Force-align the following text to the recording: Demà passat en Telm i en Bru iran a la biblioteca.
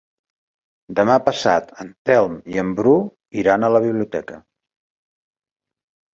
Demà 0.99 1.17
passat 1.27 1.69
en 1.83 1.91
Telm 2.11 2.39
i 2.55 2.57
en 2.63 2.73
Bru 2.81 2.95
iran 3.43 3.67
a 3.67 3.71
la 3.75 3.83
biblioteca. 3.87 4.41